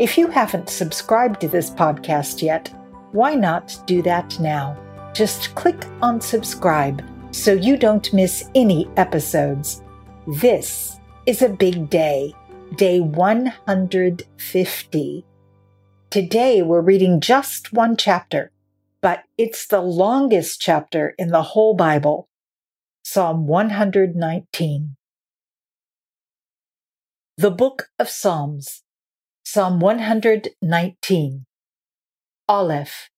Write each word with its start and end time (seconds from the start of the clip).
If 0.00 0.16
you 0.16 0.28
haven't 0.28 0.70
subscribed 0.70 1.42
to 1.42 1.48
this 1.48 1.68
podcast 1.68 2.40
yet, 2.40 2.68
why 3.12 3.34
not 3.34 3.76
do 3.84 4.00
that 4.00 4.40
now? 4.40 4.78
Just 5.12 5.54
click 5.54 5.84
on 6.00 6.22
subscribe 6.22 7.04
so 7.32 7.52
you 7.52 7.76
don't 7.76 8.10
miss 8.14 8.48
any 8.54 8.88
episodes. 8.96 9.82
This 10.26 10.98
is 11.26 11.42
a 11.42 11.50
big 11.50 11.90
day, 11.90 12.34
day 12.76 13.00
150. 13.00 15.24
Today 16.08 16.62
we're 16.62 16.80
reading 16.80 17.20
just 17.20 17.74
one 17.74 17.94
chapter, 17.94 18.52
but 19.02 19.24
it's 19.36 19.66
the 19.66 19.82
longest 19.82 20.62
chapter 20.62 21.14
in 21.18 21.28
the 21.28 21.42
whole 21.42 21.74
Bible. 21.74 22.26
Psalm 23.04 23.46
119. 23.46 24.96
The 27.36 27.50
Book 27.50 27.90
of 27.98 28.08
Psalms 28.08 28.82
Psalm 29.52 29.80
119. 29.80 31.44
Aleph. 32.48 33.10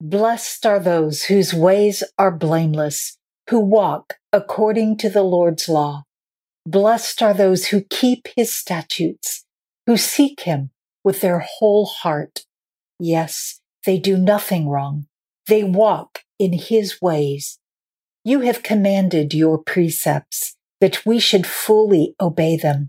Blessed 0.00 0.64
are 0.64 0.80
those 0.80 1.24
whose 1.24 1.52
ways 1.52 2.02
are 2.16 2.30
blameless, 2.30 3.18
who 3.50 3.60
walk 3.60 4.14
according 4.32 4.96
to 4.96 5.10
the 5.10 5.22
Lord's 5.22 5.68
law. 5.68 6.04
Blessed 6.64 7.22
are 7.22 7.34
those 7.34 7.66
who 7.66 7.82
keep 7.90 8.28
his 8.34 8.50
statutes, 8.50 9.44
who 9.86 9.98
seek 9.98 10.40
him 10.40 10.70
with 11.04 11.20
their 11.20 11.40
whole 11.40 11.84
heart. 11.84 12.46
Yes, 12.98 13.60
they 13.84 13.98
do 13.98 14.16
nothing 14.16 14.70
wrong. 14.70 15.06
They 15.48 15.64
walk 15.64 16.20
in 16.38 16.54
his 16.54 17.02
ways. 17.02 17.58
You 18.24 18.40
have 18.40 18.62
commanded 18.62 19.34
your 19.34 19.58
precepts 19.58 20.56
that 20.80 21.04
we 21.04 21.18
should 21.18 21.46
fully 21.46 22.14
obey 22.18 22.56
them. 22.56 22.88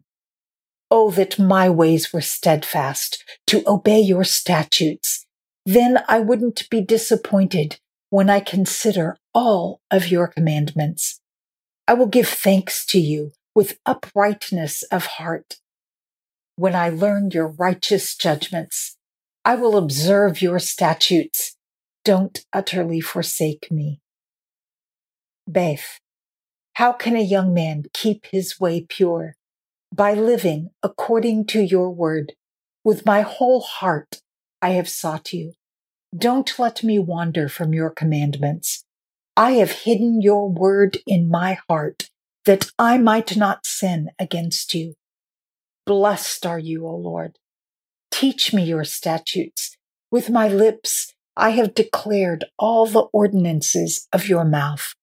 Oh, 0.92 1.12
that 1.12 1.38
my 1.38 1.70
ways 1.70 2.12
were 2.12 2.22
steadfast 2.22 3.23
to 3.48 3.64
obey 3.68 4.00
your 4.00 4.23
statutes. 4.23 5.26
Then 5.66 6.00
I 6.08 6.20
wouldn't 6.20 6.68
be 6.70 6.82
disappointed 6.82 7.80
when 8.09 8.30
I 8.30 8.40
consider 8.40 9.17
all 9.34 9.82
of 9.92 10.08
your 10.08 10.28
commandments. 10.28 11.22
I 11.88 11.94
will 11.94 12.08
give 12.08 12.28
thanks 12.28 12.86
to 12.88 13.00
you 13.00 13.32
with 13.54 13.80
uprightness 13.86 14.84
of 14.84 15.06
heart. 15.06 15.56
When 16.56 16.76
I 16.76 16.90
learn 16.90 17.32
your 17.32 17.48
righteous 17.48 18.16
judgments, 18.16 18.98
I 19.45 19.56
will 19.56 19.78
observe 19.78 20.42
your 20.42 20.60
statutes. 20.60 21.56
Don't 22.04 22.44
utterly 22.52 23.00
forsake 23.02 23.72
me. 23.72 24.02
Beth, 25.48 26.00
how 26.73 26.94
can 26.94 27.16
a 27.16 27.22
young 27.22 27.54
man 27.54 27.86
keep 27.94 28.26
his 28.32 28.60
way 28.60 28.86
pure? 28.88 29.36
By 29.94 30.14
living 30.14 30.70
according 30.84 31.45
to 31.48 31.62
your 31.62 31.90
word. 31.90 32.34
With 32.84 33.06
my 33.06 33.22
whole 33.22 33.62
heart, 33.62 34.22
I 34.62 34.70
have 34.72 34.90
sought 34.90 35.34
you. 35.34 35.54
Don't 36.16 36.58
let 36.58 36.84
me 36.84 36.98
wander 37.00 37.50
from 37.50 37.73
your 37.73 37.90
commandments. 37.90 38.84
I 39.38 39.52
have 39.54 39.72
hidden 39.72 40.22
your 40.22 40.50
word 40.50 40.98
in 41.08 41.30
my 41.30 41.60
heart 41.70 42.10
that 42.45 42.72
I 42.80 42.98
might 42.98 43.38
not 43.38 43.66
sin 43.66 44.10
against 44.20 44.73
you. 44.73 44.95
Blessed 45.86 46.45
are 46.45 46.60
you, 46.60 46.86
O 46.88 46.95
Lord. 46.95 47.38
Teach 48.11 48.54
me 48.54 48.64
your 48.64 48.83
statutes. 48.83 49.77
With 50.11 50.30
my 50.30 50.48
lips, 50.48 51.14
I 51.38 51.52
have 51.52 51.73
declared 51.73 52.45
all 52.58 52.86
the 52.86 53.08
ordinances 53.14 54.08
of 54.11 54.27
your 54.27 54.44
mouth. 54.44 54.94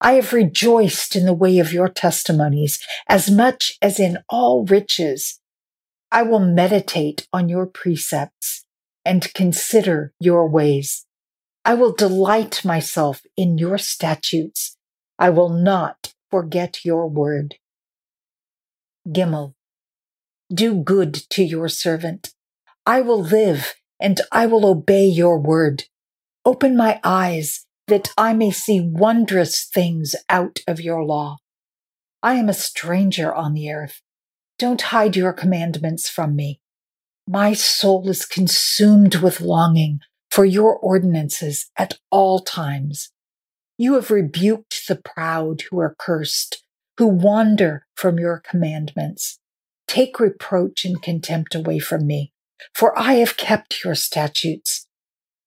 I 0.00 0.14
have 0.14 0.32
rejoiced 0.32 1.14
in 1.14 1.26
the 1.26 1.34
way 1.34 1.58
of 1.58 1.72
your 1.72 1.88
testimonies 1.88 2.78
as 3.08 3.30
much 3.30 3.76
as 3.82 4.00
in 4.00 4.18
all 4.28 4.64
riches. 4.64 5.40
I 6.10 6.22
will 6.22 6.40
meditate 6.40 7.26
on 7.32 7.48
your 7.48 7.66
precepts 7.66 8.64
and 9.04 9.32
consider 9.34 10.12
your 10.18 10.48
ways. 10.48 11.06
I 11.64 11.74
will 11.74 11.92
delight 11.92 12.64
myself 12.64 13.22
in 13.36 13.58
your 13.58 13.76
statutes. 13.76 14.76
I 15.18 15.30
will 15.30 15.50
not 15.50 16.14
forget 16.30 16.84
your 16.84 17.06
word. 17.06 17.56
Gimel. 19.06 19.54
Do 20.52 20.74
good 20.74 21.14
to 21.30 21.44
your 21.44 21.68
servant. 21.68 22.32
I 22.86 23.02
will 23.02 23.22
live 23.22 23.74
and 24.00 24.20
I 24.32 24.46
will 24.46 24.64
obey 24.64 25.04
your 25.04 25.38
word. 25.38 25.84
Open 26.44 26.76
my 26.76 26.98
eyes 27.04 27.66
that 27.90 28.12
I 28.16 28.32
may 28.32 28.52
see 28.52 28.80
wondrous 28.80 29.64
things 29.64 30.14
out 30.28 30.60
of 30.68 30.80
your 30.80 31.04
law. 31.04 31.38
I 32.22 32.34
am 32.34 32.48
a 32.48 32.54
stranger 32.54 33.34
on 33.34 33.52
the 33.52 33.70
earth. 33.72 34.00
Don't 34.58 34.80
hide 34.80 35.16
your 35.16 35.32
commandments 35.32 36.08
from 36.08 36.36
me. 36.36 36.60
My 37.26 37.52
soul 37.52 38.08
is 38.08 38.26
consumed 38.26 39.16
with 39.16 39.40
longing 39.40 40.00
for 40.30 40.44
your 40.44 40.76
ordinances 40.76 41.68
at 41.76 41.98
all 42.10 42.38
times. 42.38 43.10
You 43.76 43.94
have 43.94 44.10
rebuked 44.10 44.86
the 44.86 44.96
proud 44.96 45.62
who 45.70 45.80
are 45.80 45.96
cursed, 45.98 46.62
who 46.96 47.08
wander 47.08 47.86
from 47.96 48.20
your 48.20 48.40
commandments. 48.48 49.40
Take 49.88 50.20
reproach 50.20 50.84
and 50.84 51.02
contempt 51.02 51.56
away 51.56 51.80
from 51.80 52.06
me, 52.06 52.32
for 52.72 52.96
I 52.96 53.14
have 53.14 53.36
kept 53.36 53.82
your 53.82 53.96
statutes. 53.96 54.86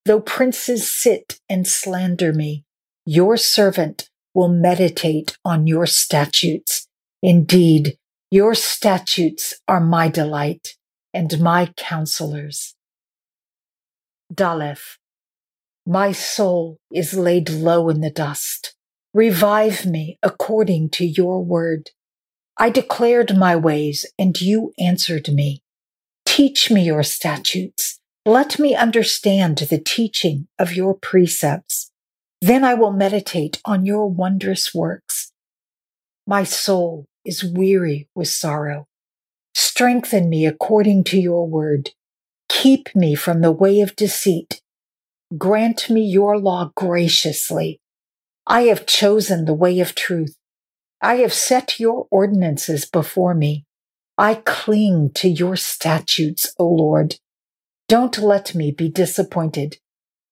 Though 0.05 0.19
princes 0.19 0.91
sit 0.91 1.39
and 1.47 1.65
slander 1.65 2.33
me, 2.33 2.65
your 3.05 3.37
servant 3.37 4.09
will 4.33 4.49
meditate 4.49 5.37
on 5.45 5.65
your 5.67 5.85
statutes. 5.85 6.87
Indeed, 7.21 7.97
your 8.29 8.53
statutes 8.55 9.53
are 9.67 9.79
my 9.79 10.09
delight 10.09 10.75
and 11.13 11.39
my 11.39 11.67
counselors. 11.77 12.75
Daleth. 14.33 14.97
My 15.85 16.11
soul 16.11 16.79
is 16.91 17.13
laid 17.13 17.49
low 17.49 17.89
in 17.89 18.01
the 18.01 18.09
dust. 18.09 18.75
Revive 19.13 19.85
me 19.85 20.17
according 20.23 20.89
to 20.91 21.05
your 21.05 21.43
word. 21.43 21.91
I 22.57 22.69
declared 22.69 23.37
my 23.37 23.55
ways 23.55 24.05
and 24.17 24.39
you 24.39 24.73
answered 24.79 25.29
me. 25.29 25.61
Teach 26.25 26.71
me 26.71 26.83
your 26.83 27.03
statutes. 27.03 27.99
Let 28.25 28.57
me 28.57 28.73
understand 28.73 29.57
the 29.57 29.79
teaching 29.79 30.47
of 30.57 30.73
your 30.73 30.94
precepts. 30.94 31.91
Then 32.41 32.63
I 32.63 32.73
will 32.73 32.94
meditate 32.94 33.61
on 33.66 33.85
your 33.85 34.09
wondrous 34.09 34.73
works. 34.73 35.34
My 36.25 36.45
soul 36.45 37.06
is 37.25 37.44
weary 37.44 38.07
with 38.16 38.29
sorrow. 38.29 38.88
Strengthen 39.53 40.29
me 40.29 40.45
according 40.45 41.03
to 41.06 41.19
your 41.19 41.45
word. 41.45 41.89
Keep 42.47 42.95
me 42.95 43.13
from 43.13 43.41
the 43.41 43.51
way 43.51 43.81
of 43.81 43.95
deceit. 43.95 44.62
Grant 45.38 45.89
me 45.89 46.06
your 46.06 46.38
law 46.38 46.72
graciously. 46.75 47.81
I 48.47 48.63
have 48.63 48.85
chosen 48.85 49.44
the 49.44 49.53
way 49.53 49.81
of 49.81 49.95
truth. 49.95 50.38
I 51.01 51.16
have 51.16 51.33
set 51.33 51.78
your 51.78 52.07
ordinances 52.09 52.85
before 52.85 53.33
me. 53.33 53.66
I 54.17 54.35
cling 54.35 55.12
to 55.16 55.28
your 55.28 55.57
statutes, 55.57 56.53
O 56.57 56.66
Lord. 56.66 57.15
Don't 57.94 58.18
let 58.18 58.56
me 58.56 58.72
be 58.72 58.90
disappointed. 58.90 59.78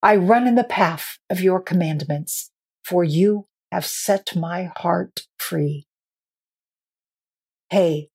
I 0.01 0.15
run 0.15 0.47
in 0.47 0.55
the 0.55 0.63
path 0.63 1.19
of 1.29 1.41
your 1.41 1.61
commandments, 1.61 2.49
for 2.83 3.03
you 3.03 3.45
have 3.71 3.85
set 3.85 4.35
my 4.35 4.71
heart 4.77 5.27
free. 5.37 5.85
Hey, 7.69 8.09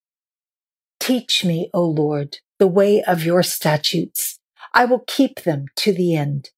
teach 0.99 1.45
me, 1.45 1.71
O 1.73 1.85
Lord, 1.85 2.39
the 2.59 2.67
way 2.67 3.05
of 3.05 3.23
your 3.23 3.45
statutes. 3.45 4.41
I 4.75 4.85
will 4.85 5.05
keep 5.07 5.43
them 5.43 5.67
to 5.77 5.93
the 5.93 6.17
end. 6.17 6.51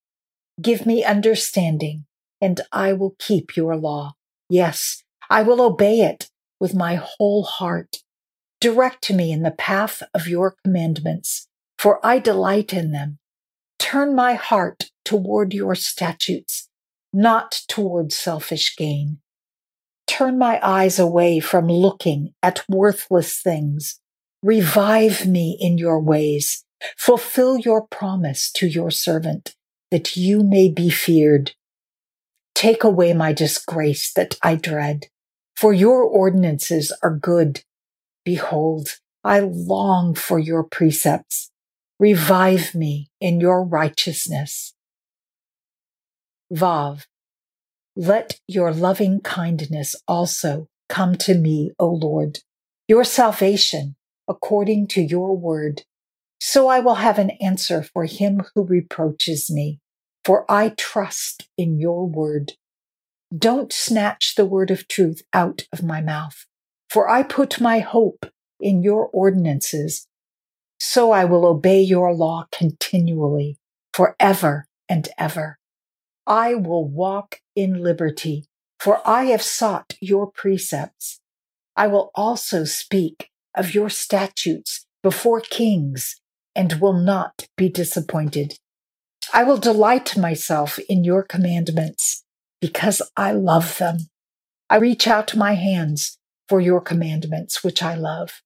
Give 0.59 0.87
me 0.87 1.05
understanding, 1.05 2.07
and 2.41 2.63
I 2.73 2.95
will 2.95 3.17
keep 3.19 3.55
your 3.55 3.77
law. 3.77 4.15
Yes, 4.49 5.03
I 5.29 5.43
will 5.43 5.61
obey 5.61 6.01
it 6.01 6.31
with 6.59 6.75
my 6.75 6.95
whole 6.95 7.43
heart. 7.43 7.99
Direct 8.63 9.13
me 9.13 9.31
in 9.31 9.43
the 9.43 9.51
path 9.51 10.03
of 10.15 10.27
your 10.27 10.57
commandments 10.65 11.48
for 11.79 12.05
I 12.05 12.19
delight 12.19 12.73
in 12.73 12.93
them. 12.93 13.19
Turn 13.79 14.15
my 14.15 14.35
heart 14.35 14.91
toward 15.05 15.55
your 15.55 15.75
statutes, 15.75 16.69
not 17.13 17.63
toward 17.69 18.13
selfish 18.13 18.77
gain. 18.77 19.19
Turn 20.07 20.39
my 20.39 20.59
eyes 20.63 20.99
away 20.99 21.39
from 21.41 21.69
looking 21.69 22.35
at 22.43 22.65
worthless 22.69 23.41
things. 23.41 24.01
Revive 24.43 25.27
me 25.27 25.57
in 25.61 25.79
your 25.79 26.01
ways, 26.01 26.65
Fulfill 26.97 27.59
your 27.59 27.87
promise 27.87 28.51
to 28.53 28.67
your 28.67 28.91
servant 28.91 29.55
that 29.91 30.17
you 30.17 30.43
may 30.43 30.69
be 30.69 30.91
feared. 30.91 31.53
Take 32.55 32.85
away 32.85 33.13
my 33.13 33.33
disgrace 33.33 34.13
that 34.13 34.37
I 34.43 34.57
dread, 34.57 35.07
for 35.57 35.73
your 35.73 36.03
ordinances 36.03 36.93
are 37.03 37.15
good. 37.15 37.63
Behold, 38.25 38.99
I 39.25 39.41
long 39.41 40.15
for 40.15 40.39
your 40.39 40.63
precepts. 40.63 41.51
Revive 41.99 42.75
me 42.75 43.11
in 43.21 43.41
your 43.41 43.65
righteousness. 43.65 44.75
Vav. 46.53 47.07
Let 47.97 48.39
your 48.47 48.73
loving 48.73 49.21
kindness 49.21 49.97
also 50.07 50.69
come 50.89 51.17
to 51.17 51.35
me, 51.35 51.73
O 51.79 51.89
Lord, 51.89 52.39
your 52.87 53.03
salvation 53.03 53.97
according 54.29 54.87
to 54.89 55.03
your 55.03 55.37
word. 55.37 55.83
So 56.41 56.69
I 56.69 56.79
will 56.79 56.97
have 56.97 57.19
an 57.19 57.31
answer 57.41 57.83
for 57.83 58.05
him 58.05 58.43
who 58.55 58.63
reproaches 58.63 59.51
me, 59.51 59.81
for 60.25 60.51
I 60.51 60.69
trust 60.71 61.49
in 61.57 61.81
your 61.81 62.07
word. 62.07 62.53
Don't 63.37 63.73
snatch 63.73 64.37
the 64.37 64.47
word 64.47 64.71
of 64.71 64.87
truth 64.87 65.23
out 65.33 65.67
of 65.73 65.83
my 65.83 66.01
mouth, 66.01 66.47
for 66.89 67.09
I 67.09 67.25
put 67.25 67.61
my 67.61 67.81
hope 67.81 68.27
in 68.61 68.83
your 68.83 69.09
ordinances. 69.09 70.07
So 70.79 71.11
I 71.11 71.25
will 71.25 71.45
obey 71.45 71.81
your 71.81 72.15
law 72.15 72.47
continually, 72.53 73.59
forever 73.93 74.67
and 74.89 75.09
ever. 75.19 75.59
I 76.27 76.55
will 76.55 76.87
walk 76.87 77.41
in 77.57 77.83
liberty, 77.83 78.45
for 78.79 79.01
I 79.07 79.25
have 79.25 79.43
sought 79.43 79.95
your 80.01 80.31
precepts. 80.31 81.21
I 81.77 81.87
will 81.87 82.11
also 82.15 82.65
speak 82.65 83.31
of 83.55 83.75
your 83.75 83.89
statutes 83.91 84.87
before 85.03 85.41
kings 85.41 86.21
and 86.55 86.81
will 86.81 86.93
not 86.93 87.49
be 87.57 87.69
disappointed. 87.69 88.59
I 89.33 89.45
will 89.45 89.59
delight 89.59 90.17
myself 90.17 90.79
in 90.89 91.05
your 91.05 91.23
commandments 91.23 92.25
because 92.61 93.03
I 93.17 93.33
love 93.33 93.79
them. 93.79 94.09
I 94.71 94.77
reach 94.77 95.07
out 95.07 95.37
my 95.37 95.55
hands 95.55 96.19
for 96.49 96.61
your 96.61 96.81
commandments, 96.81 97.63
which 97.63 97.83
I 97.83 97.95
love. 97.95 98.43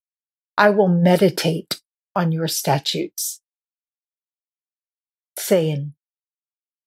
I 0.57 0.71
will 0.71 0.89
meditate 0.89 1.81
on 2.15 2.33
your 2.33 2.49
statutes. 2.49 3.41
Zayin, 5.39 5.93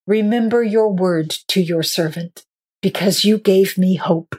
Remember 0.07 0.61
your 0.61 0.93
word 0.93 1.31
to 1.47 1.61
your 1.61 1.81
servant, 1.81 2.45
because 2.81 3.23
you 3.23 3.39
gave 3.39 3.75
me 3.75 3.95
hope. 3.95 4.35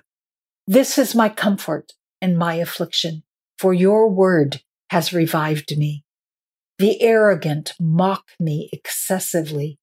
This 0.66 0.96
is 0.96 1.12
my 1.12 1.28
comfort 1.28 1.94
and 2.22 2.38
my 2.38 2.54
affliction, 2.54 3.24
for 3.58 3.74
your 3.74 4.08
word 4.08 4.62
has 4.90 5.12
revived 5.12 5.76
me. 5.76 6.04
The 6.78 7.02
arrogant 7.02 7.72
mock 7.80 8.26
me 8.38 8.70
excessively, 8.72 9.80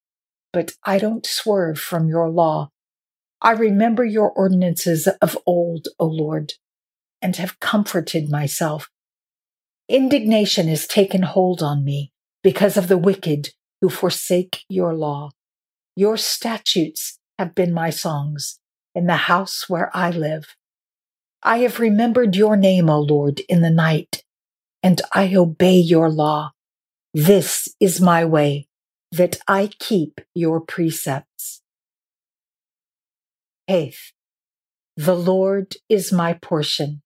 but 0.53 0.73
I 0.85 0.99
don't 0.99 1.25
swerve 1.25 1.79
from 1.79 2.07
your 2.07 2.29
law. 2.29 2.69
I 3.41 3.51
remember 3.51 4.05
your 4.05 4.31
ordinances 4.31 5.07
of 5.21 5.37
old, 5.45 5.89
O 5.99 6.05
Lord, 6.05 6.53
and 7.21 7.35
have 7.35 7.59
comforted 7.59 8.29
myself. 8.29 8.89
Indignation 9.89 10.67
has 10.67 10.87
taken 10.87 11.23
hold 11.23 11.61
on 11.61 11.83
me 11.83 12.11
because 12.41 12.77
of 12.77 12.87
the 12.87 12.97
wicked 12.97 13.49
who 13.81 13.89
forsake 13.89 14.63
your 14.69 14.93
law. 14.93 15.31
Your 15.95 16.15
statutes 16.17 17.19
have 17.37 17.53
been 17.53 17.73
my 17.73 17.89
songs 17.89 18.59
in 18.95 19.07
the 19.07 19.15
house 19.15 19.67
where 19.67 19.91
I 19.95 20.09
live. 20.09 20.55
I 21.43 21.57
have 21.59 21.79
remembered 21.79 22.35
your 22.35 22.55
name, 22.55 22.89
O 22.89 22.99
Lord, 22.99 23.41
in 23.49 23.61
the 23.61 23.69
night, 23.69 24.23
and 24.81 25.01
I 25.11 25.35
obey 25.35 25.75
your 25.75 26.09
law. 26.09 26.51
This 27.13 27.67
is 27.79 27.99
my 27.99 28.23
way, 28.23 28.67
that 29.11 29.37
I 29.47 29.67
keep 29.79 30.21
your 30.33 30.61
precepts. 30.61 31.61
Faith. 33.67 34.13
The 34.95 35.15
Lord 35.15 35.75
is 35.89 36.13
my 36.13 36.33
portion. 36.33 37.01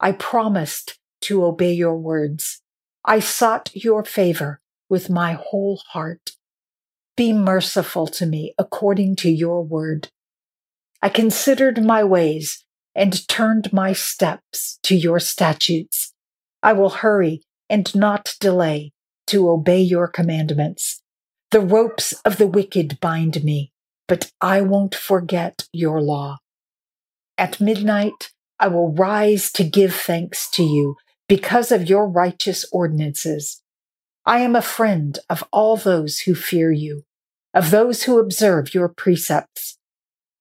I 0.00 0.12
promised 0.12 0.98
to 1.24 1.44
obey 1.44 1.72
your 1.72 1.96
words. 1.96 2.62
I 3.04 3.20
sought 3.20 3.70
your 3.74 4.04
favor 4.04 4.60
with 4.88 5.10
my 5.10 5.32
whole 5.32 5.80
heart. 5.92 6.32
Be 7.16 7.32
merciful 7.32 8.06
to 8.08 8.26
me 8.26 8.54
according 8.58 9.16
to 9.16 9.30
your 9.30 9.62
word. 9.62 10.08
I 11.02 11.08
considered 11.08 11.84
my 11.84 12.02
ways 12.02 12.64
and 12.94 13.26
turned 13.28 13.72
my 13.72 13.92
steps 13.92 14.78
to 14.84 14.94
your 14.94 15.18
statutes. 15.18 16.12
I 16.62 16.72
will 16.72 16.90
hurry 16.90 17.42
and 17.68 17.94
not 17.94 18.36
delay 18.40 18.92
to 19.26 19.48
obey 19.50 19.80
your 19.80 20.08
commandments. 20.08 21.02
The 21.50 21.60
ropes 21.60 22.12
of 22.24 22.38
the 22.38 22.46
wicked 22.46 22.98
bind 23.00 23.44
me, 23.44 23.72
but 24.08 24.30
I 24.40 24.60
won't 24.60 24.94
forget 24.94 25.68
your 25.72 26.00
law. 26.00 26.38
At 27.38 27.60
midnight, 27.60 28.32
I 28.58 28.68
will 28.68 28.92
rise 28.92 29.50
to 29.52 29.64
give 29.64 29.94
thanks 29.94 30.50
to 30.52 30.62
you 30.62 30.96
because 31.28 31.72
of 31.72 31.88
your 31.88 32.08
righteous 32.08 32.64
ordinances. 32.72 33.62
I 34.26 34.40
am 34.40 34.56
a 34.56 34.62
friend 34.62 35.18
of 35.28 35.44
all 35.52 35.76
those 35.76 36.20
who 36.20 36.34
fear 36.34 36.72
you, 36.72 37.04
of 37.52 37.70
those 37.70 38.04
who 38.04 38.18
observe 38.18 38.74
your 38.74 38.88
precepts. 38.88 39.78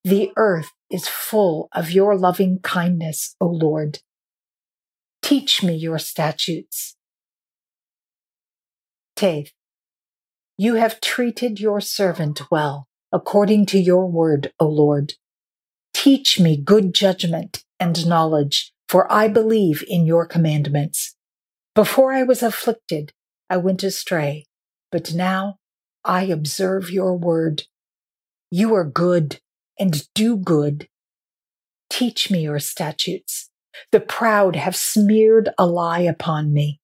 The 0.04 0.32
earth 0.36 0.72
is 0.90 1.08
full 1.08 1.70
of 1.74 1.92
your 1.92 2.18
loving 2.18 2.60
kindness, 2.60 3.36
O 3.40 3.48
Lord. 3.48 4.00
Teach 5.22 5.64
me 5.64 5.76
your 5.76 6.00
statutes. 6.00 6.96
Teth, 9.16 9.52
you 10.58 10.76
have 10.76 11.02
treated 11.02 11.60
your 11.60 11.82
servant 11.82 12.52
well, 12.52 12.88
according 13.12 13.66
to 13.68 13.80
your 13.80 14.06
word, 14.06 14.52
O 14.60 14.68
Lord. 14.68 15.14
Teach 15.94 16.40
me 16.40 16.58
good 16.58 16.94
judgment 16.94 17.64
and 17.80 18.06
knowledge, 18.06 18.73
for 18.94 19.12
I 19.12 19.28
believe 19.28 19.84
in 19.88 20.06
your 20.06 20.28
commandments. 20.28 21.16
Before 21.74 22.13
I 22.13 22.22
was 22.22 22.44
afflicted, 22.44 23.12
I 23.50 23.57
went 23.57 23.81
astray, 23.81 24.45
but 24.92 25.16
now 25.16 25.56
I 26.06 26.25
observe 26.25 26.92
your 26.92 27.18
word. 27.18 27.63
You 28.51 28.75
are 28.75 28.86
good 28.86 29.40
and 29.80 30.07
do 30.13 30.38
good. 30.38 30.90
Teach 31.90 32.30
me 32.30 32.44
your 32.44 32.60
statutes. 32.60 33.50
The 33.92 34.00
proud 34.00 34.56
have 34.56 34.75
smeared 34.75 35.50
a 35.57 35.66
lie 35.66 36.01
upon 36.01 36.54
me. 36.54 36.80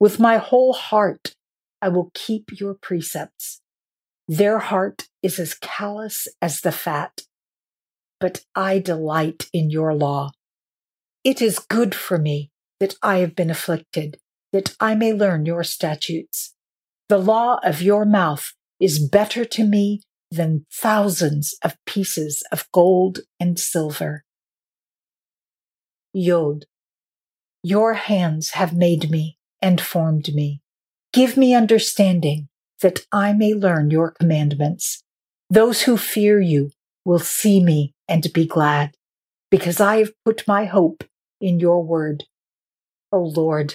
With 0.00 0.18
my 0.18 0.38
whole 0.38 0.72
heart, 0.72 1.34
I 1.82 1.90
will 1.90 2.10
keep 2.14 2.58
your 2.58 2.72
precepts. 2.72 3.60
Their 4.26 4.60
heart 4.60 5.08
is 5.22 5.38
as 5.38 5.52
callous 5.52 6.26
as 6.40 6.62
the 6.62 6.72
fat, 6.72 7.20
but 8.18 8.46
I 8.54 8.78
delight 8.78 9.50
in 9.52 9.68
your 9.68 9.92
law. 9.92 10.30
It 11.24 11.40
is 11.40 11.58
good 11.58 11.94
for 11.94 12.18
me 12.18 12.50
that 12.80 12.96
I 13.02 13.18
have 13.18 13.34
been 13.34 13.48
afflicted, 13.48 14.18
that 14.52 14.76
I 14.78 14.94
may 14.94 15.14
learn 15.14 15.46
your 15.46 15.64
statutes. 15.64 16.54
The 17.08 17.16
law 17.16 17.60
of 17.64 17.80
your 17.80 18.04
mouth 18.04 18.52
is 18.78 19.08
better 19.08 19.46
to 19.46 19.64
me 19.64 20.02
than 20.30 20.66
thousands 20.70 21.56
of 21.62 21.78
pieces 21.86 22.42
of 22.52 22.70
gold 22.72 23.20
and 23.40 23.58
silver. 23.58 24.24
Yod, 26.12 26.66
your 27.62 27.94
hands 27.94 28.50
have 28.50 28.76
made 28.76 29.10
me 29.10 29.38
and 29.62 29.80
formed 29.80 30.34
me. 30.34 30.60
Give 31.14 31.38
me 31.38 31.54
understanding 31.54 32.48
that 32.82 33.06
I 33.10 33.32
may 33.32 33.54
learn 33.54 33.90
your 33.90 34.10
commandments. 34.10 35.02
Those 35.48 35.82
who 35.82 35.96
fear 35.96 36.38
you 36.38 36.70
will 37.04 37.18
see 37.18 37.64
me 37.64 37.94
and 38.08 38.30
be 38.34 38.46
glad, 38.46 38.94
because 39.50 39.80
I 39.80 39.98
have 39.98 40.12
put 40.24 40.46
my 40.46 40.66
hope 40.66 41.04
in 41.44 41.60
your 41.60 41.84
word. 41.84 42.24
O 43.12 43.20
Lord, 43.20 43.74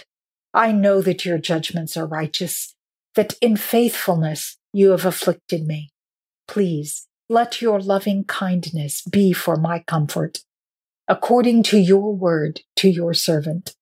I 0.53 0.71
know 0.71 1.01
that 1.03 1.23
your 1.23 1.37
judgments 1.37 1.95
are 1.95 2.07
righteous, 2.07 2.75
that 3.13 3.35
in 3.41 3.55
faithfulness 3.55 4.57
you 4.73 4.89
have 4.89 5.05
afflicted 5.05 5.67
me. 5.67 5.91
Please 6.47 7.07
let 7.29 7.61
your 7.61 7.79
loving 7.79 8.23
kindness 8.23 9.03
be 9.03 9.31
for 9.33 9.55
my 9.55 9.83
comfort, 9.85 10.39
according 11.07 11.61
to 11.61 11.77
your 11.77 12.15
word 12.15 12.61
to 12.77 12.89
your 12.89 13.13
servant. 13.13 13.75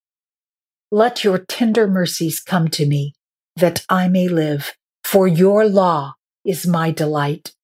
Let 0.91 1.23
your 1.23 1.37
tender 1.37 1.87
mercies 1.87 2.41
come 2.41 2.67
to 2.69 2.85
me 2.85 3.13
that 3.55 3.85
I 3.89 4.09
may 4.09 4.27
live, 4.27 4.73
for 5.05 5.27
your 5.27 5.65
law 5.65 6.15
is 6.43 6.67
my 6.67 6.91
delight. 6.91 7.55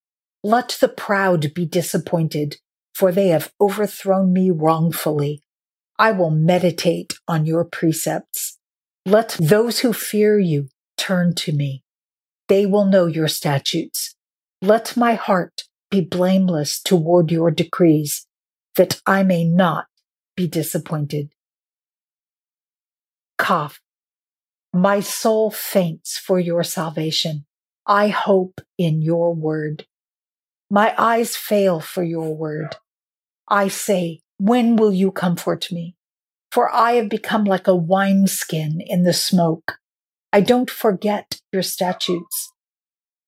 Let 0.42 0.78
the 0.80 0.88
proud 0.88 1.54
be 1.54 1.66
disappointed, 1.66 2.58
for 2.96 3.12
they 3.12 3.28
have 3.28 3.52
overthrown 3.60 4.32
me 4.32 4.52
wrongfully. 4.52 5.43
I 6.04 6.12
will 6.12 6.32
meditate 6.32 7.14
on 7.30 7.46
your 7.46 7.64
precepts. 7.64 8.60
Let 9.06 9.38
those 9.40 9.80
who 9.80 9.94
fear 9.94 10.38
you 10.38 10.68
turn 10.98 11.34
to 11.36 11.54
me. 11.54 11.86
They 12.50 12.66
will 12.66 12.84
know 12.84 13.06
your 13.06 13.30
statutes. 13.30 14.14
Let 14.62 14.98
my 14.98 15.14
heart 15.14 15.64
be 15.90 16.02
blameless 16.02 16.82
toward 16.82 17.32
your 17.32 17.52
decrees, 17.52 18.28
that 18.76 19.00
I 19.06 19.24
may 19.24 19.46
not 19.46 19.86
be 20.36 20.46
disappointed. 20.46 21.30
Kaf. 23.38 23.80
My 24.74 25.00
soul 25.00 25.52
faints 25.52 26.18
for 26.18 26.38
your 26.38 26.66
salvation. 26.66 27.46
I 27.88 28.10
hope 28.10 28.60
in 28.78 29.02
your 29.02 29.34
word. 29.34 29.86
My 30.70 30.94
eyes 30.98 31.38
fail 31.38 31.80
for 31.80 32.04
your 32.04 32.36
word. 32.36 32.76
I 33.48 33.70
say, 33.70 34.23
when 34.38 34.76
will 34.76 34.94
you 34.94 35.12
comfort 35.12 35.72
me? 35.72 35.96
For 36.52 36.74
I 36.74 36.94
have 36.94 37.10
become 37.10 37.46
like 37.46 37.68
a 37.68 37.76
wineskin 37.76 38.80
in 38.80 39.04
the 39.04 39.14
smoke. 39.14 39.78
I 40.32 40.42
don't 40.42 40.70
forget 40.70 41.42
your 41.52 41.64
statutes. 41.64 42.52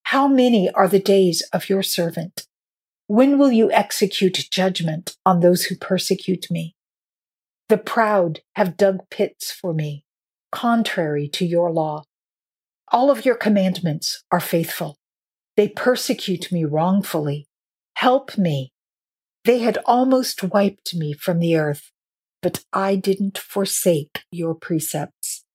How 0.03 0.27
many 0.27 0.69
are 0.71 0.87
the 0.87 0.99
days 0.99 1.41
of 1.53 1.69
your 1.69 1.81
servant? 1.83 2.45
When 3.07 3.37
will 3.37 3.51
you 3.51 3.71
execute 3.71 4.49
judgment 4.51 5.15
on 5.25 5.39
those 5.39 5.65
who 5.65 5.75
persecute 5.75 6.47
me? 6.49 6.75
The 7.69 7.77
proud 7.77 8.41
have 8.55 8.77
dug 8.77 9.09
pits 9.09 9.51
for 9.51 9.73
me, 9.73 10.05
contrary 10.51 11.27
to 11.29 11.45
your 11.45 11.71
law. 11.71 12.03
All 12.91 13.09
of 13.09 13.25
your 13.25 13.35
commandments 13.35 14.23
are 14.31 14.39
faithful. 14.39 14.97
They 15.57 15.67
persecute 15.67 16.51
me 16.51 16.65
wrongfully. 16.65 17.47
Help 17.95 18.37
me. 18.37 18.71
They 19.45 19.59
had 19.59 19.77
almost 19.85 20.41
wiped 20.41 20.95
me 20.95 21.13
from 21.13 21.37
the 21.37 21.55
earth, 21.55 21.91
but 22.41 22.65
I 22.73 22.95
didn't 22.95 23.37
forsake 23.37 24.23
your 24.31 24.55
precepts. 24.55 25.45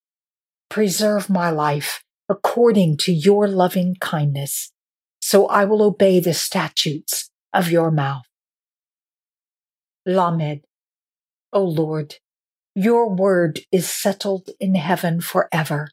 Preserve 0.69 1.29
my 1.29 1.51
life 1.51 2.05
according 2.29 2.99
to 2.99 3.13
your 3.13 3.49
loving 3.49 3.97
kindness, 4.01 4.71
so 5.21 5.49
I 5.49 5.65
will 5.65 5.83
obey 5.83 6.21
the 6.21 6.35
statutes 6.35 7.31
of 7.53 7.69
your 7.69 7.91
mouth. 7.91 8.23
Lamed. 10.07 10.61
O 11.53 11.65
Lord, 11.65 12.15
your 12.77 13.13
word 13.13 13.59
is 13.73 13.91
settled 13.91 14.51
in 14.61 14.77
heaven 14.77 15.21
forever. 15.21 15.91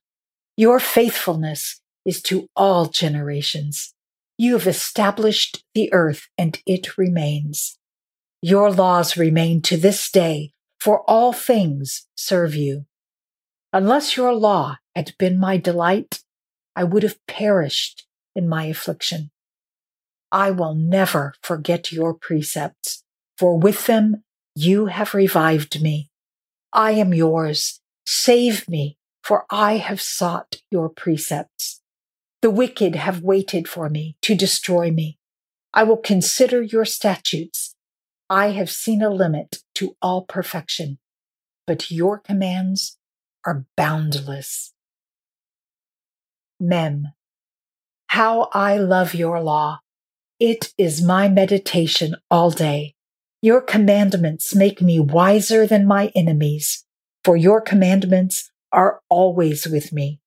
Your 0.56 0.80
faithfulness 0.80 1.82
is 2.06 2.22
to 2.24 2.48
all 2.56 2.86
generations. 2.86 3.96
You 4.38 4.54
have 4.54 4.68
established 4.68 5.64
the 5.74 5.92
earth 5.92 6.28
and 6.38 6.60
it 6.68 6.96
remains. 6.96 7.80
Your 8.42 8.72
laws 8.72 9.18
remain 9.18 9.62
to 9.64 9.78
this 9.78 10.12
day, 10.12 10.54
for 10.80 11.02
all 11.10 11.34
things 11.34 12.08
serve 12.16 12.56
you. 12.56 12.86
Unless 13.74 14.16
your 14.16 14.34
law 14.34 14.78
had 14.96 15.14
been 15.18 15.40
my 15.40 15.58
delight, 15.58 16.24
I 16.76 16.84
would 16.84 17.04
have 17.04 17.26
perished 17.28 18.06
in 18.36 18.48
my 18.48 18.66
affliction. 18.66 19.32
I 20.32 20.52
will 20.52 20.76
never 20.76 21.34
forget 21.42 21.92
your 21.92 22.14
precepts, 22.14 23.04
for 23.38 23.58
with 23.58 23.88
them 23.88 24.24
you 24.56 24.88
have 24.88 25.14
revived 25.14 25.82
me. 25.82 26.12
I 26.72 26.92
am 26.92 27.14
yours. 27.14 27.80
Save 28.06 28.70
me, 28.70 28.98
for 29.24 29.46
I 29.50 29.78
have 29.78 30.02
sought 30.02 30.58
your 30.70 30.90
precepts. 30.90 31.82
The 32.42 32.52
wicked 32.52 32.96
have 32.96 33.22
waited 33.22 33.68
for 33.68 33.90
me 33.90 34.16
to 34.22 34.36
destroy 34.36 34.92
me. 34.92 35.18
I 35.74 35.84
will 35.84 35.98
consider 35.98 36.62
your 36.62 36.86
statutes. 36.86 37.74
I 38.30 38.50
have 38.52 38.70
seen 38.70 39.02
a 39.02 39.10
limit 39.10 39.58
to 39.76 39.96
all 40.02 40.24
perfection, 40.24 41.00
but 41.66 41.90
your 41.90 42.20
commands 42.20 42.98
are 43.46 43.66
boundless. 43.78 44.74
Mem. 46.60 47.14
How 48.08 48.50
I 48.54 48.78
love 48.78 49.14
your 49.14 49.40
law. 49.42 49.80
It 50.40 50.74
is 50.78 51.02
my 51.02 51.30
meditation 51.30 52.16
all 52.30 52.52
day. 52.52 52.96
Your 53.42 53.62
commandments 53.62 54.54
make 54.54 54.82
me 54.82 55.00
wiser 55.00 55.66
than 55.66 55.88
my 55.88 56.12
enemies, 56.16 56.84
for 57.24 57.38
your 57.38 57.62
commandments 57.62 58.52
are 58.72 59.02
always 59.10 59.68
with 59.68 59.94
me. 59.94 60.20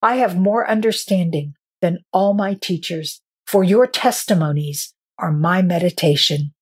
I 0.00 0.16
have 0.16 0.36
more 0.36 0.68
understanding 0.68 1.54
than 1.80 2.04
all 2.12 2.34
my 2.34 2.54
teachers, 2.54 3.20
for 3.46 3.62
your 3.62 3.86
testimonies 3.86 4.94
are 5.18 5.32
my 5.32 5.62
meditation. 5.62 6.52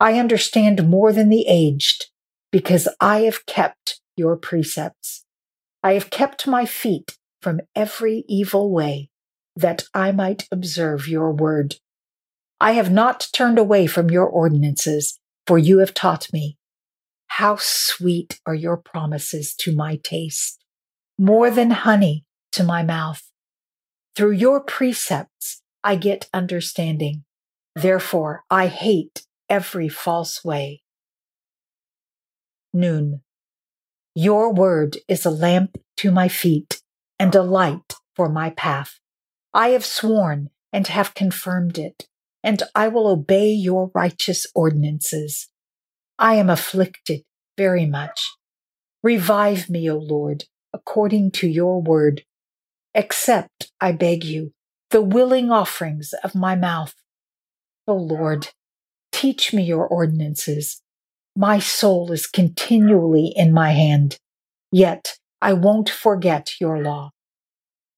I 0.00 0.18
understand 0.18 0.88
more 0.88 1.12
than 1.12 1.28
the 1.28 1.46
aged, 1.48 2.06
because 2.50 2.88
I 3.00 3.20
have 3.20 3.46
kept 3.46 4.00
your 4.16 4.36
precepts. 4.36 5.24
I 5.82 5.92
have 5.94 6.10
kept 6.10 6.46
my 6.46 6.66
feet 6.66 7.16
from 7.40 7.60
every 7.74 8.24
evil 8.28 8.70
way, 8.70 9.10
that 9.56 9.84
I 9.94 10.12
might 10.12 10.48
observe 10.50 11.06
your 11.06 11.30
word. 11.32 11.76
I 12.60 12.72
have 12.72 12.90
not 12.90 13.28
turned 13.32 13.58
away 13.58 13.86
from 13.86 14.10
your 14.10 14.26
ordinances, 14.26 15.18
for 15.46 15.58
you 15.58 15.78
have 15.78 15.94
taught 15.94 16.32
me. 16.32 16.56
How 17.26 17.56
sweet 17.58 18.40
are 18.46 18.54
your 18.54 18.76
promises 18.76 19.54
to 19.56 19.74
my 19.74 20.00
taste, 20.02 20.64
more 21.18 21.50
than 21.50 21.70
honey 21.70 22.24
to 22.52 22.64
my 22.64 22.82
mouth. 22.82 23.22
Through 24.16 24.32
your 24.32 24.60
precepts, 24.60 25.62
I 25.82 25.96
get 25.96 26.30
understanding. 26.32 27.24
Therefore, 27.74 28.44
I 28.50 28.68
hate 28.68 29.26
every 29.54 29.88
false 29.88 30.44
way. 30.44 30.82
Noon. 32.72 33.22
Your 34.16 34.52
word 34.52 34.96
is 35.06 35.24
a 35.24 35.30
lamp 35.30 35.78
to 35.98 36.10
my 36.10 36.26
feet 36.26 36.82
and 37.20 37.32
a 37.36 37.42
light 37.44 37.94
for 38.16 38.28
my 38.28 38.50
path. 38.50 38.98
I 39.52 39.68
have 39.68 39.84
sworn 39.84 40.50
and 40.72 40.88
have 40.88 41.14
confirmed 41.14 41.78
it 41.78 42.08
and 42.42 42.64
I 42.74 42.88
will 42.88 43.06
obey 43.06 43.50
your 43.52 43.92
righteous 43.94 44.44
ordinances. 44.56 45.48
I 46.18 46.34
am 46.34 46.50
afflicted 46.50 47.20
very 47.56 47.86
much. 47.86 48.18
Revive 49.04 49.70
me, 49.70 49.88
O 49.88 49.98
Lord, 49.98 50.46
according 50.72 51.30
to 51.38 51.46
your 51.46 51.80
word. 51.80 52.24
Accept, 52.92 53.70
I 53.80 53.92
beg 53.92 54.24
you, 54.24 54.52
the 54.90 55.00
willing 55.00 55.52
offerings 55.52 56.12
of 56.24 56.34
my 56.34 56.56
mouth. 56.56 56.94
O 57.86 57.94
Lord, 57.94 58.48
teach 59.24 59.54
me 59.54 59.62
your 59.62 59.86
ordinances. 59.86 60.82
My 61.34 61.58
soul 61.58 62.12
is 62.12 62.26
continually 62.26 63.32
in 63.34 63.54
my 63.54 63.70
hand, 63.70 64.18
yet 64.70 65.16
I 65.40 65.54
won't 65.54 65.88
forget 65.88 66.60
your 66.60 66.82
law. 66.82 67.12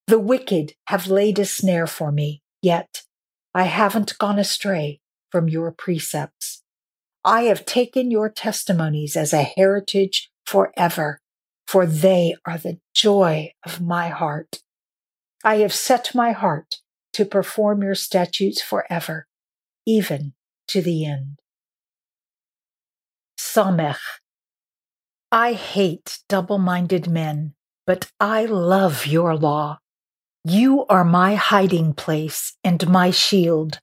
The 0.07 0.21
wicked 0.21 0.75
have 0.87 1.09
laid 1.09 1.41
a 1.41 1.45
snare 1.45 1.89
for 1.89 2.13
me, 2.13 2.43
yet 2.63 3.03
I 3.53 3.65
haven't 3.65 4.19
gone 4.19 4.39
astray 4.39 5.01
from 5.33 5.49
your 5.49 5.73
precepts. 5.73 6.63
I 7.25 7.43
have 7.51 7.67
taken 7.67 8.13
your 8.13 8.29
testimonies 8.29 9.17
as 9.17 9.33
a 9.33 9.43
heritage 9.43 10.31
forever, 10.45 11.19
for 11.67 11.87
they 11.87 12.37
are 12.47 12.57
the 12.57 12.79
joy 12.95 13.51
of 13.65 13.81
my 13.81 14.11
heart. 14.11 14.61
I 15.43 15.57
have 15.57 15.75
set 15.75 16.15
my 16.15 16.31
heart 16.31 16.77
to 17.15 17.25
perform 17.25 17.83
your 17.83 17.97
statutes 17.97 18.63
forever, 18.63 19.27
even 19.85 20.35
to 20.69 20.83
the 20.83 21.05
end. 21.05 21.39
Samech. 23.39 23.99
I 25.33 25.53
hate 25.53 26.19
double 26.29 26.59
minded 26.59 27.09
men, 27.09 27.55
but 27.87 28.11
I 28.21 28.45
love 28.47 29.07
your 29.07 29.37
law. 29.37 29.79
You 30.45 30.87
are 30.87 31.05
my 31.05 31.35
hiding 31.35 31.93
place 31.93 32.57
and 32.63 32.89
my 32.89 33.11
shield. 33.11 33.81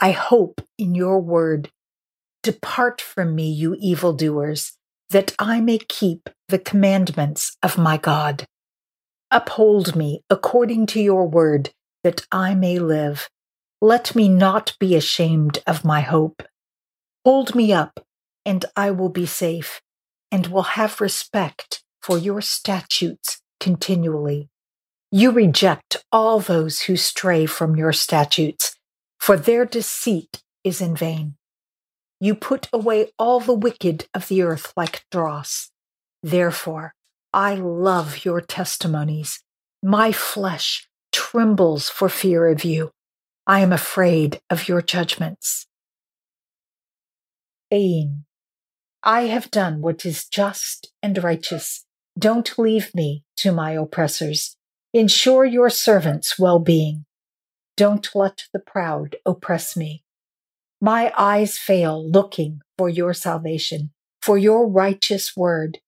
I 0.00 0.10
hope 0.10 0.60
in 0.76 0.94
your 0.94 1.20
word. 1.20 1.70
Depart 2.42 3.00
from 3.00 3.36
me, 3.36 3.50
you 3.50 3.76
evildoers, 3.78 4.72
that 5.10 5.32
I 5.38 5.60
may 5.60 5.78
keep 5.78 6.28
the 6.48 6.58
commandments 6.58 7.56
of 7.62 7.78
my 7.78 7.98
God. 7.98 8.46
Uphold 9.30 9.94
me 9.94 10.22
according 10.28 10.86
to 10.86 11.00
your 11.00 11.28
word, 11.28 11.70
that 12.02 12.26
I 12.32 12.54
may 12.54 12.78
live. 12.80 13.28
Let 13.84 14.14
me 14.14 14.28
not 14.28 14.76
be 14.78 14.94
ashamed 14.94 15.58
of 15.66 15.84
my 15.84 16.02
hope. 16.02 16.44
Hold 17.24 17.56
me 17.56 17.72
up, 17.72 18.06
and 18.46 18.64
I 18.76 18.92
will 18.92 19.08
be 19.08 19.26
safe, 19.26 19.82
and 20.30 20.46
will 20.46 20.78
have 20.78 21.00
respect 21.00 21.82
for 22.00 22.16
your 22.16 22.40
statutes 22.42 23.42
continually. 23.58 24.48
You 25.10 25.32
reject 25.32 26.04
all 26.12 26.38
those 26.38 26.82
who 26.82 26.96
stray 26.96 27.44
from 27.44 27.74
your 27.74 27.92
statutes, 27.92 28.76
for 29.18 29.36
their 29.36 29.64
deceit 29.64 30.44
is 30.62 30.80
in 30.80 30.94
vain. 30.94 31.34
You 32.20 32.36
put 32.36 32.68
away 32.72 33.10
all 33.18 33.40
the 33.40 33.52
wicked 33.52 34.06
of 34.14 34.28
the 34.28 34.42
earth 34.42 34.72
like 34.76 35.04
dross. 35.10 35.72
Therefore, 36.22 36.94
I 37.32 37.56
love 37.56 38.24
your 38.24 38.40
testimonies. 38.40 39.42
My 39.82 40.12
flesh 40.12 40.88
trembles 41.10 41.88
for 41.88 42.08
fear 42.08 42.46
of 42.46 42.62
you. 42.62 42.92
I 43.46 43.60
am 43.60 43.72
afraid 43.72 44.40
of 44.50 44.68
your 44.68 44.82
judgments. 44.82 45.66
Ain. 47.72 48.24
I 49.02 49.22
have 49.22 49.50
done 49.50 49.80
what 49.80 50.06
is 50.06 50.26
just 50.26 50.92
and 51.02 51.22
righteous. 51.22 51.84
Don't 52.16 52.56
leave 52.56 52.94
me 52.94 53.24
to 53.38 53.50
my 53.50 53.72
oppressors. 53.72 54.56
Ensure 54.92 55.44
your 55.44 55.70
servant's 55.70 56.38
well 56.38 56.60
being. 56.60 57.04
Don't 57.76 58.08
let 58.14 58.44
the 58.52 58.60
proud 58.60 59.16
oppress 59.26 59.76
me. 59.76 60.04
My 60.80 61.12
eyes 61.16 61.58
fail 61.58 62.08
looking 62.08 62.60
for 62.78 62.88
your 62.88 63.14
salvation, 63.14 63.90
for 64.20 64.38
your 64.38 64.68
righteous 64.68 65.36
word. 65.36 65.78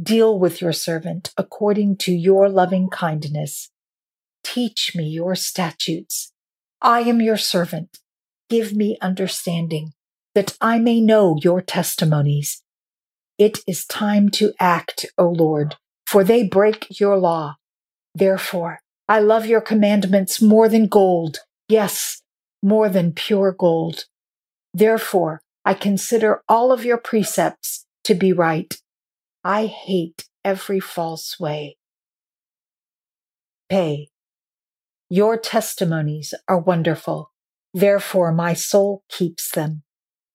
Deal 0.00 0.38
with 0.38 0.60
your 0.60 0.72
servant 0.72 1.32
according 1.36 1.96
to 1.98 2.12
your 2.12 2.48
loving 2.48 2.90
kindness. 2.90 3.70
Teach 4.44 4.94
me 4.94 5.04
your 5.08 5.34
statutes. 5.34 6.32
I 6.80 7.00
am 7.00 7.20
your 7.20 7.36
servant. 7.36 7.98
Give 8.48 8.74
me 8.74 8.98
understanding 9.00 9.92
that 10.34 10.56
I 10.60 10.78
may 10.78 11.00
know 11.00 11.38
your 11.42 11.60
testimonies. 11.62 12.62
It 13.38 13.58
is 13.66 13.84
time 13.84 14.28
to 14.30 14.52
act, 14.60 15.06
O 15.18 15.28
Lord, 15.28 15.76
for 16.06 16.22
they 16.22 16.44
break 16.44 17.00
your 17.00 17.16
law. 17.16 17.56
Therefore, 18.14 18.80
I 19.08 19.20
love 19.20 19.46
your 19.46 19.60
commandments 19.60 20.40
more 20.42 20.68
than 20.68 20.86
gold. 20.86 21.38
Yes, 21.68 22.22
more 22.62 22.88
than 22.88 23.12
pure 23.12 23.52
gold. 23.52 24.04
Therefore, 24.72 25.40
I 25.64 25.74
consider 25.74 26.42
all 26.48 26.72
of 26.72 26.84
your 26.84 26.98
precepts 26.98 27.86
to 28.04 28.14
be 28.14 28.32
right. 28.32 28.74
I 29.42 29.66
hate 29.66 30.28
every 30.44 30.80
false 30.80 31.38
way. 31.40 31.76
Pay. 33.68 34.08
Your 35.08 35.36
testimonies 35.36 36.34
are 36.48 36.58
wonderful. 36.58 37.32
Therefore, 37.72 38.32
my 38.32 38.54
soul 38.54 39.04
keeps 39.08 39.50
them. 39.50 39.82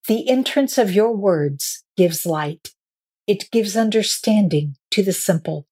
The 0.07 0.29
entrance 0.29 0.77
of 0.77 0.91
your 0.91 1.15
words 1.15 1.83
gives 1.97 2.25
light. 2.25 2.69
It 3.27 3.51
gives 3.51 3.75
understanding 3.75 4.75
to 4.91 5.03
the 5.03 5.13
simple. 5.13 5.67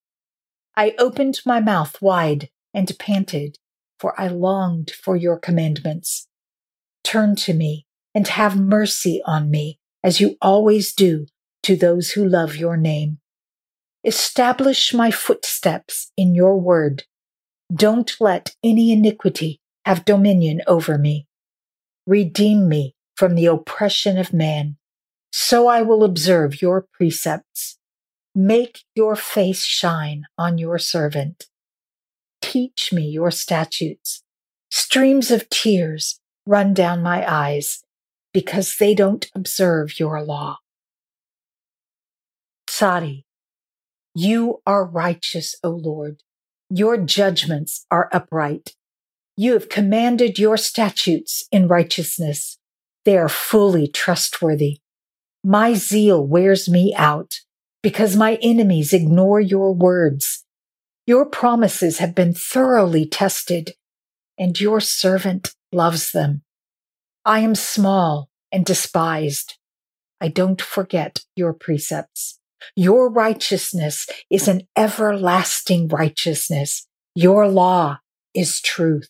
I 0.75 0.95
opened 0.99 1.39
my 1.45 1.59
mouth 1.59 2.01
wide 2.01 2.49
and 2.73 2.91
panted, 2.99 3.57
for 3.99 4.19
I 4.19 4.27
longed 4.27 4.91
for 4.91 5.15
your 5.15 5.39
commandments. 5.39 6.27
Turn 7.03 7.35
to 7.37 7.53
me 7.53 7.85
and 8.13 8.27
have 8.27 8.59
mercy 8.59 9.21
on 9.25 9.49
me, 9.49 9.79
as 10.03 10.19
you 10.19 10.35
always 10.41 10.93
do 10.93 11.25
to 11.63 11.75
those 11.75 12.11
who 12.11 12.25
love 12.25 12.55
your 12.55 12.77
name. 12.77 13.19
Establish 14.03 14.93
my 14.93 15.11
footsteps 15.11 16.11
in 16.15 16.35
your 16.35 16.57
word. 16.57 17.03
Don't 17.73 18.11
let 18.19 18.55
any 18.63 18.91
iniquity 18.91 19.61
have 19.85 20.05
dominion 20.05 20.61
over 20.67 20.97
me. 20.97 21.27
Redeem 22.07 22.67
me 22.67 22.95
from 23.15 23.35
the 23.35 23.45
oppression 23.45 24.17
of 24.17 24.33
man. 24.33 24.77
So 25.31 25.67
I 25.67 25.81
will 25.83 26.03
observe 26.03 26.61
your 26.61 26.87
precepts. 26.93 27.77
Make 28.33 28.83
your 28.95 29.15
face 29.15 29.63
shine 29.63 30.23
on 30.37 30.57
your 30.57 30.79
servant. 30.79 31.45
Teach 32.41 32.91
me 32.91 33.07
your 33.09 33.31
statutes. 33.31 34.23
Streams 34.71 35.29
of 35.29 35.49
tears 35.49 36.19
run 36.45 36.73
down 36.73 37.03
my 37.03 37.29
eyes 37.31 37.83
because 38.33 38.77
they 38.77 38.95
don't 38.95 39.27
observe 39.35 39.99
your 39.99 40.23
law. 40.23 40.57
Tsadi, 42.67 43.25
you 44.15 44.61
are 44.65 44.85
righteous, 44.85 45.55
O 45.63 45.69
Lord. 45.69 46.21
Your 46.69 46.97
judgments 46.97 47.85
are 47.89 48.09
upright. 48.11 48.75
You 49.35 49.53
have 49.53 49.69
commanded 49.69 50.37
your 50.37 50.57
statutes 50.57 51.47
in 51.51 51.67
righteousness. 51.67 52.57
They 53.05 53.17
are 53.17 53.29
fully 53.29 53.87
trustworthy. 53.87 54.79
My 55.43 55.73
zeal 55.73 56.25
wears 56.25 56.69
me 56.69 56.93
out 56.95 57.39
because 57.81 58.15
my 58.15 58.37
enemies 58.41 58.93
ignore 58.93 59.39
your 59.39 59.73
words. 59.73 60.45
Your 61.07 61.25
promises 61.25 61.97
have 61.97 62.13
been 62.13 62.33
thoroughly 62.33 63.05
tested 63.05 63.73
and 64.37 64.59
your 64.59 64.79
servant 64.79 65.55
loves 65.71 66.11
them. 66.11 66.43
I 67.25 67.39
am 67.39 67.55
small 67.55 68.29
and 68.51 68.65
despised. 68.65 69.57
I 70.21 70.27
don't 70.27 70.61
forget 70.61 71.21
your 71.35 71.53
precepts. 71.53 72.38
Your 72.75 73.09
righteousness 73.09 74.07
is 74.29 74.47
an 74.47 74.67
everlasting 74.75 75.87
righteousness. 75.87 76.87
Your 77.15 77.47
law 77.47 77.99
is 78.33 78.61
truth. 78.61 79.09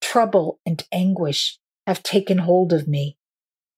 Trouble 0.00 0.60
and 0.64 0.84
anguish 0.92 1.58
have 1.86 2.02
taken 2.02 2.38
hold 2.38 2.72
of 2.72 2.88
me. 2.88 3.16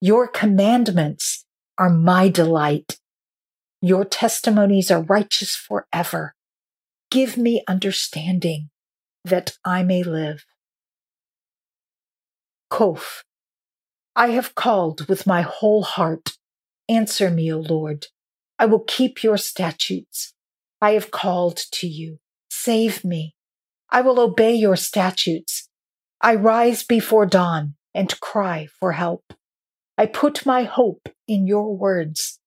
Your 0.01 0.29
commandments 0.29 1.45
are 1.77 1.91
my 1.91 2.29
delight. 2.29 2.99
Your 3.81 4.05
testimonies 4.05 4.91
are 4.91 5.03
righteous 5.03 5.55
forever. 5.55 6.35
Give 7.11 7.37
me 7.37 7.63
understanding 7.69 8.71
that 9.25 9.57
I 9.65 9.83
may 9.83 10.03
live. 10.03 10.45
Kof. 12.71 13.23
I 14.15 14.29
have 14.29 14.55
called 14.55 15.09
with 15.09 15.27
my 15.27 15.43
whole 15.43 15.83
heart. 15.83 16.37
Answer 16.89 17.31
me, 17.31 17.53
O 17.53 17.59
Lord. 17.59 18.07
I 18.59 18.67
will 18.67 18.81
keep 18.81 19.23
your 19.23 19.37
statutes. 19.37 20.35
I 20.81 20.93
have 20.93 21.11
called 21.11 21.59
to 21.73 21.87
you. 21.87 22.19
Save 22.51 23.05
me. 23.05 23.35
I 23.91 24.01
will 24.01 24.21
obey 24.21 24.55
your 24.55 24.77
statutes. 24.77 25.69
I 26.21 26.35
rise 26.35 26.83
before 26.83 27.27
dawn 27.27 27.75
and 27.95 28.19
cry 28.21 28.69
for 28.79 28.93
help. 28.93 29.33
I 29.97 30.07
put 30.07 30.45
my 30.45 30.65
hope 30.65 31.09
in 31.27 31.47
your 31.47 31.77
words. 31.77 32.39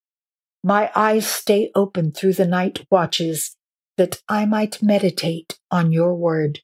My 0.63 0.91
eyes 0.95 1.27
stay 1.27 1.71
open 1.73 2.11
through 2.11 2.33
the 2.33 2.45
night 2.45 2.85
watches 2.91 3.55
that 3.97 4.21
I 4.27 4.45
might 4.45 4.83
meditate 4.83 5.59
on 5.69 5.91
your 5.91 6.15
word. 6.15 6.59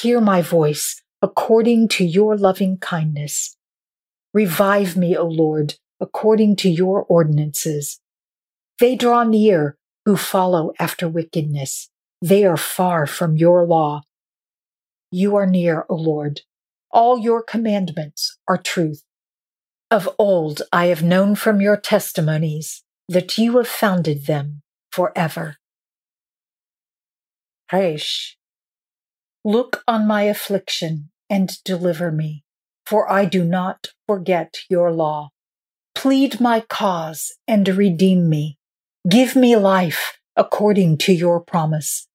Hear 0.00 0.20
my 0.20 0.42
voice 0.42 1.02
according 1.20 1.88
to 1.88 2.04
your 2.04 2.36
loving 2.36 2.78
kindness. 2.78 3.56
Revive 4.32 4.96
me, 4.96 5.16
O 5.16 5.26
Lord, 5.26 5.74
according 6.00 6.56
to 6.56 6.68
your 6.68 7.04
ordinances. 7.04 8.00
They 8.80 8.96
draw 8.96 9.22
near 9.24 9.76
who 10.04 10.16
follow 10.16 10.72
after 10.78 11.08
wickedness. 11.08 11.90
They 12.20 12.44
are 12.44 12.56
far 12.56 13.06
from 13.06 13.36
your 13.36 13.64
law. 13.64 14.02
You 15.10 15.36
are 15.36 15.46
near, 15.46 15.86
O 15.88 15.94
Lord. 15.94 16.40
All 16.90 17.18
your 17.18 17.42
commandments 17.42 18.38
are 18.48 18.58
truth. 18.58 19.04
Of 19.90 20.08
old 20.18 20.62
I 20.72 20.86
have 20.86 21.02
known 21.02 21.34
from 21.36 21.60
your 21.60 21.76
testimonies 21.76 22.82
that 23.08 23.38
you 23.38 23.56
have 23.58 23.68
founded 23.68 24.26
them 24.26 24.62
forever. 24.90 25.56
Resh. 27.72 28.36
Look 29.44 29.82
on 29.86 30.06
my 30.06 30.22
affliction 30.22 31.10
and 31.28 31.50
deliver 31.64 32.10
me, 32.10 32.44
for 32.86 33.10
I 33.10 33.24
do 33.24 33.44
not 33.44 33.88
forget 34.06 34.58
your 34.68 34.90
law. 34.90 35.30
Plead 35.94 36.40
my 36.40 36.60
cause 36.60 37.32
and 37.46 37.68
redeem 37.68 38.28
me. 38.28 38.58
Give 39.08 39.36
me 39.36 39.54
life 39.54 40.18
according 40.34 40.96
to 40.98 41.12
your 41.12 41.38
promise. 41.38 42.08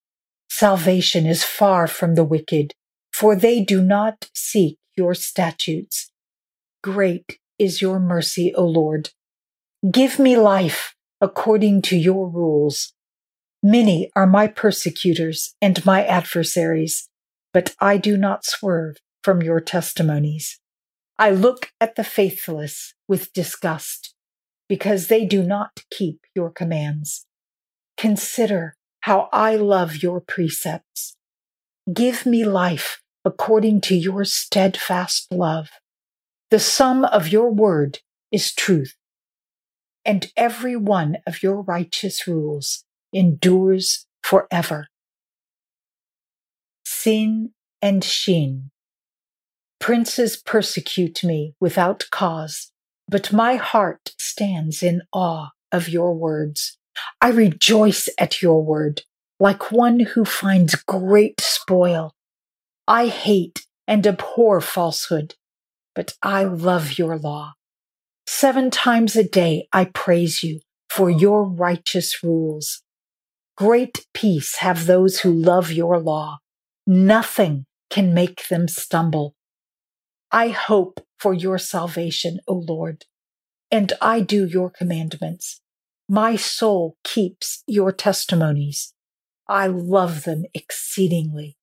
Salvation 0.49 1.28
is 1.28 1.43
far 1.43 1.86
from 1.86 2.15
the 2.15 2.23
wicked, 2.23 2.73
for 3.13 3.36
they 3.36 3.63
do 3.63 3.84
not 3.84 4.28
seek 4.34 4.80
your 4.97 5.13
statutes. 5.13 6.10
Great 6.82 7.38
is 7.60 7.80
your 7.80 7.99
mercy, 7.99 8.56
O 8.56 8.65
Lord. 8.65 9.12
Give 9.91 10.17
me 10.17 10.36
life 10.36 10.95
according 11.21 11.84
to 11.84 11.95
your 11.95 12.28
rules. 12.28 12.91
Many 13.62 14.10
are 14.15 14.25
my 14.25 14.47
persecutors 14.47 15.54
and 15.62 15.86
my 15.86 16.04
adversaries, 16.04 17.08
but 17.54 17.75
I 17.80 17.97
do 17.97 18.17
not 18.17 18.45
swerve 18.45 18.97
from 19.23 19.43
your 19.43 19.60
testimonies. 19.60 20.60
I 21.19 21.30
look 21.30 21.71
at 21.80 21.95
the 21.95 22.04
faithless 22.04 22.95
with 23.08 23.32
disgust 23.32 24.15
because 24.69 25.08
they 25.08 25.25
do 25.25 25.43
not 25.43 25.84
keep 25.89 26.21
your 26.36 26.51
commands. 26.51 27.25
Consider 27.97 28.75
how 29.01 29.27
I 29.34 29.55
love 29.55 30.01
your 30.03 30.21
precepts. 30.21 31.17
Give 31.91 32.25
me 32.25 32.45
life 32.45 33.01
according 33.25 33.82
to 33.82 33.95
your 33.95 34.23
steadfast 34.23 35.27
love. 35.32 35.69
The 36.51 36.60
sum 36.60 37.03
of 37.03 37.27
your 37.27 37.51
word 37.51 37.99
is 38.32 38.53
truth, 38.53 38.95
and 40.05 40.32
every 40.38 40.75
one 40.75 41.17
of 41.27 41.43
your 41.43 41.62
righteous 41.62 42.27
rules 42.27 42.86
endures 43.12 44.05
forever. 44.23 44.88
Sin 46.86 47.51
and 47.82 48.03
Shin. 48.03 48.71
Princes 49.79 50.38
persecute 50.38 51.23
me 51.23 51.55
without 51.60 52.05
cause 52.12 52.71
but 53.10 53.34
my 53.34 53.56
heart 53.56 54.12
stands 54.19 54.84
in 54.84 55.02
awe 55.12 55.50
of 55.72 55.89
your 55.89 56.13
words. 56.13 56.78
I 57.19 57.30
rejoice 57.30 58.08
at 58.19 58.41
your 58.41 58.63
word 58.63 59.02
like 59.39 59.72
one 59.72 60.02
who 60.02 60.26
finds 60.26 60.76
great 60.76 61.41
spoil. 61.41 62.13
I 62.88 63.08
hate 63.08 63.65
and 63.88 64.06
abhor 64.06 64.62
falsehood, 64.62 65.36
but 65.95 66.13
I 66.22 66.43
love 66.43 67.00
your 67.00 67.17
law. 67.17 67.54
Seven 68.28 68.69
times 68.69 69.15
a 69.15 69.24
day 69.24 69.67
I 69.74 69.86
praise 69.86 70.43
you 70.43 70.60
for 70.89 71.10
your 71.10 71.43
righteous 71.43 72.24
rules. 72.24 72.84
Great 73.58 74.06
peace 74.13 74.58
have 74.58 74.86
those 74.86 75.22
who 75.22 75.32
love 75.32 75.72
your 75.72 76.00
law. 76.00 76.39
Nothing 76.86 77.65
can 77.89 78.13
make 78.13 78.48
them 78.50 78.67
stumble. 78.67 79.34
I 80.32 80.50
hope 80.50 81.00
for 81.19 81.34
your 81.34 81.58
salvation, 81.58 82.39
O 82.47 82.53
Lord, 82.53 83.05
and 83.71 83.93
I 84.01 84.21
do 84.21 84.45
your 84.45 84.69
commandments. 84.69 85.62
My 86.08 86.36
soul 86.36 86.97
keeps 87.03 87.63
your 87.67 87.91
testimonies. 87.91 88.93
I 89.47 89.67
love 89.67 90.23
them 90.23 90.45
exceedingly. 90.53 91.58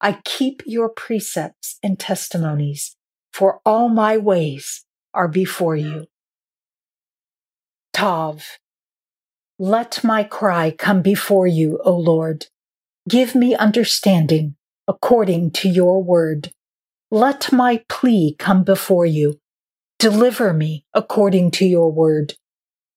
I 0.00 0.20
keep 0.24 0.62
your 0.66 0.88
precepts 0.88 1.78
and 1.82 1.98
testimonies, 1.98 2.96
for 3.32 3.60
all 3.64 3.88
my 3.88 4.16
ways 4.16 4.84
are 5.14 5.28
before 5.28 5.76
you. 5.76 6.06
Tav. 7.92 8.58
Let 9.58 10.02
my 10.02 10.24
cry 10.24 10.70
come 10.70 11.02
before 11.02 11.46
you, 11.46 11.78
O 11.84 11.96
Lord. 11.96 12.46
Give 13.08 13.34
me 13.34 13.54
understanding 13.54 14.56
according 14.88 15.52
to 15.52 15.68
your 15.68 16.02
word. 16.02 16.52
Let 17.14 17.52
my 17.52 17.84
plea 17.90 18.34
come 18.38 18.64
before 18.64 19.04
you. 19.04 19.38
Deliver 19.98 20.54
me 20.54 20.86
according 20.94 21.50
to 21.50 21.66
your 21.66 21.92
word. 21.92 22.32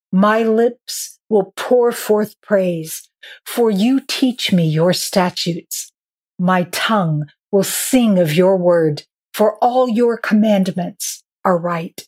My 0.10 0.42
lips 0.42 1.20
will 1.28 1.52
pour 1.58 1.92
forth 1.92 2.40
praise, 2.40 3.10
for 3.46 3.70
you 3.70 4.00
teach 4.00 4.54
me 4.54 4.70
your 4.70 4.94
statutes. 4.94 5.92
My 6.40 6.64
tongue 6.72 7.26
will 7.52 7.66
sing 7.66 8.18
of 8.18 8.34
your 8.34 8.56
word, 8.56 9.04
for 9.34 9.58
all 9.62 9.90
your 9.90 10.16
commandments 10.18 11.22
are 11.44 11.58
right. 11.58 12.02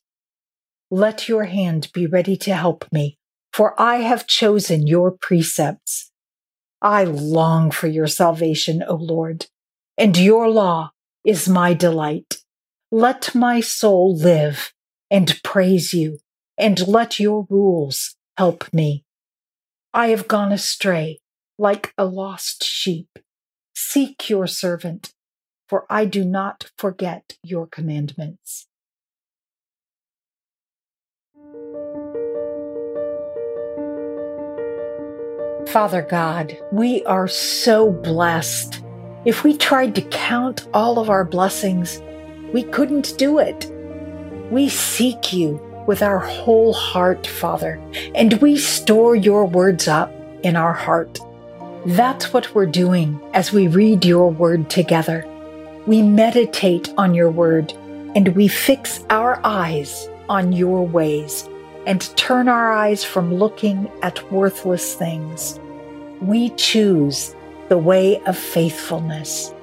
Let 0.90 1.28
your 1.28 1.44
hand 1.44 1.90
be 1.94 2.08
ready 2.08 2.38
to 2.38 2.56
help 2.56 2.86
me, 2.90 3.18
for 3.52 3.76
I 3.78 3.98
have 3.98 4.28
chosen 4.28 4.88
your 4.88 5.12
precepts. 5.12 6.10
I 6.82 7.04
long 7.04 7.70
for 7.70 7.88
your 7.88 8.08
salvation, 8.08 8.82
O 8.88 8.96
Lord, 8.96 9.48
and 9.98 10.18
your 10.18 10.48
law 10.48 10.92
is 11.28 11.50
my 11.50 11.74
delight. 11.74 12.38
Let 12.90 13.36
my 13.36 13.60
soul 13.60 14.16
live 14.16 14.74
and 15.12 15.40
praise 15.44 15.94
you, 15.94 16.20
and 16.58 16.88
let 16.88 17.20
your 17.20 17.46
rules 17.50 18.16
help 18.38 18.74
me. 18.74 19.04
I 19.94 20.08
have 20.08 20.30
gone 20.30 20.54
astray 20.54 21.20
like 21.58 21.94
a 21.98 22.06
lost 22.06 22.64
sheep. 22.64 23.20
Seek 23.76 24.30
your 24.30 24.48
servant, 24.48 25.14
for 25.68 25.86
I 25.90 26.06
do 26.06 26.24
not 26.24 26.72
forget 26.78 27.38
your 27.44 27.68
commandments. 27.68 28.68
Father 35.68 36.08
God, 36.10 36.58
we 36.72 37.04
are 37.04 37.28
so 37.28 37.92
blessed. 37.92 38.87
If 39.28 39.44
we 39.44 39.58
tried 39.58 39.94
to 39.96 40.02
count 40.04 40.66
all 40.74 41.00
of 41.00 41.10
our 41.10 41.26
blessings, 41.26 42.02
we 42.54 42.64
couldn't 42.64 43.18
do 43.18 43.40
it. 43.40 43.70
We 44.50 44.70
seek 44.70 45.34
you 45.34 45.60
with 45.86 46.02
our 46.02 46.20
whole 46.20 46.72
heart, 46.72 47.28
Father, 47.28 47.78
and 48.16 48.36
we 48.36 48.56
store 48.56 49.18
your 49.18 49.44
words 49.44 49.86
up 49.86 50.14
in 50.44 50.56
our 50.56 50.72
heart. 50.72 51.20
That's 51.88 52.32
what 52.32 52.56
we're 52.56 52.68
doing 52.68 53.20
as 53.34 53.52
we 53.52 53.68
read 53.68 54.06
your 54.06 54.32
word 54.32 54.70
together. 54.70 55.26
We 55.86 56.02
meditate 56.02 56.94
on 56.98 57.14
your 57.14 57.30
word 57.30 57.74
and 58.16 58.30
we 58.30 58.48
fix 58.48 59.04
our 59.10 59.42
eyes 59.44 60.08
on 60.30 60.54
your 60.54 60.88
ways 60.88 61.50
and 61.86 62.00
turn 62.16 62.48
our 62.48 62.72
eyes 62.72 63.04
from 63.04 63.34
looking 63.34 63.92
at 64.02 64.32
worthless 64.32 64.96
things. 64.96 65.60
We 66.22 66.52
choose 66.52 67.36
the 67.70 67.78
way 67.78 68.22
of 68.24 68.38
faithfulness. 68.38 69.54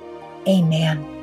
Amen. 0.47 1.15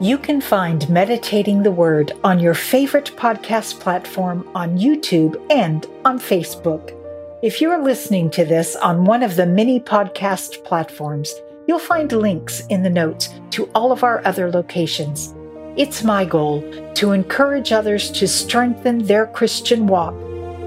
You 0.00 0.16
can 0.16 0.40
find 0.40 0.88
Meditating 0.88 1.64
the 1.64 1.72
Word 1.72 2.12
on 2.22 2.38
your 2.38 2.54
favorite 2.54 3.12
podcast 3.16 3.80
platform 3.80 4.48
on 4.54 4.78
YouTube 4.78 5.44
and 5.50 5.84
on 6.04 6.20
Facebook. 6.20 6.94
If 7.42 7.60
you're 7.60 7.82
listening 7.82 8.30
to 8.30 8.44
this 8.44 8.76
on 8.76 9.04
one 9.04 9.24
of 9.24 9.34
the 9.34 9.46
many 9.46 9.80
podcast 9.80 10.62
platforms, 10.64 11.34
you'll 11.66 11.80
find 11.80 12.10
links 12.12 12.64
in 12.68 12.82
the 12.82 12.90
notes 12.90 13.28
to 13.50 13.68
all 13.74 13.90
of 13.90 14.04
our 14.04 14.24
other 14.24 14.50
locations. 14.50 15.34
It's 15.76 16.02
my 16.02 16.24
goal 16.24 16.62
to 16.94 17.12
encourage 17.12 17.72
others 17.72 18.10
to 18.12 18.26
strengthen 18.26 19.04
their 19.04 19.26
Christian 19.26 19.86
walk 19.86 20.14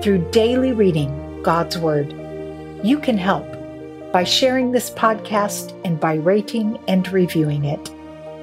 through 0.01 0.29
daily 0.31 0.73
reading 0.73 1.41
God's 1.41 1.77
Word. 1.77 2.20
You 2.83 2.97
can 2.97 3.17
help 3.17 3.45
by 4.11 4.23
sharing 4.23 4.71
this 4.71 4.89
podcast 4.89 5.79
and 5.85 5.99
by 5.99 6.15
rating 6.15 6.79
and 6.87 7.07
reviewing 7.11 7.65
it. 7.65 7.91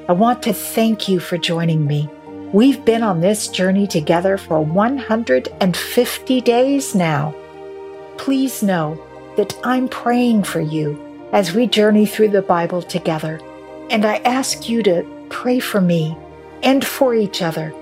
I 0.08 0.12
want 0.12 0.44
to 0.44 0.52
thank 0.52 1.08
you 1.08 1.18
for 1.18 1.36
joining 1.38 1.86
me. 1.86 2.08
We've 2.52 2.84
been 2.84 3.02
on 3.02 3.20
this 3.20 3.48
journey 3.48 3.88
together 3.88 4.38
for 4.38 4.60
150 4.60 6.40
days 6.42 6.94
now. 6.94 7.34
Please 8.16 8.62
know 8.62 9.02
that 9.36 9.58
I'm 9.64 9.88
praying 9.88 10.44
for 10.44 10.60
you 10.60 11.28
as 11.32 11.52
we 11.52 11.66
journey 11.66 12.06
through 12.06 12.30
the 12.30 12.40
Bible 12.40 12.80
together, 12.80 13.40
and 13.90 14.04
I 14.04 14.16
ask 14.18 14.68
you 14.68 14.84
to 14.84 15.04
pray 15.30 15.58
for 15.58 15.80
me 15.80 16.16
and 16.62 16.86
for 16.86 17.14
each 17.14 17.42
other. 17.42 17.74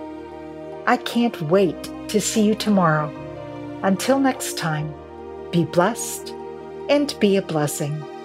I 0.86 0.96
can't 0.96 1.40
wait 1.42 1.90
to 2.08 2.20
see 2.20 2.46
you 2.46 2.54
tomorrow. 2.54 3.12
Until 3.82 4.18
next 4.18 4.56
time, 4.56 4.92
be 5.50 5.64
blessed 5.64 6.34
and 6.88 7.18
be 7.20 7.36
a 7.36 7.42
blessing. 7.42 8.15